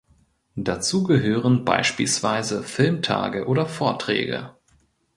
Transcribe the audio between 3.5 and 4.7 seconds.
Vorträge.